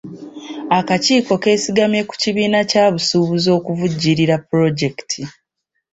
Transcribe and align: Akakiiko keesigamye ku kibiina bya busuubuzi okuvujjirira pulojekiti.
Akakiiko 0.79 1.33
keesigamye 1.43 2.01
ku 2.09 2.15
kibiina 2.21 2.59
bya 2.69 2.85
busuubuzi 2.93 3.49
okuvujjirira 3.57 4.35
pulojekiti. 4.47 5.21